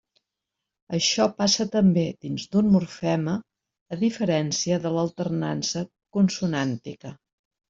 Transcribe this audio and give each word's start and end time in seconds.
Això 0.97 1.25
passa 1.41 1.67
també 1.75 2.05
dins 2.27 2.45
d'un 2.55 2.71
morfema, 2.77 3.35
a 3.97 3.99
diferència 4.05 4.81
de 4.87 4.95
l'alternança 4.97 5.85
consonàntica. 6.19 7.15